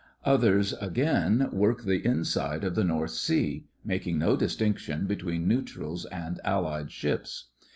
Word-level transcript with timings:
Others, 0.25 0.73
again, 0.81 1.47
work 1.51 1.83
the 1.83 2.03
inside 2.03 2.63
of 2.63 2.73
the 2.73 2.83
North 2.83 3.11
Sea, 3.11 3.67
making 3.85 4.17
no 4.17 4.35
distinction 4.35 5.05
between 5.05 5.47
neu 5.47 5.61
trals 5.61 6.05
and 6.11 6.39
Allied 6.43 6.89
ships. 6.91 7.49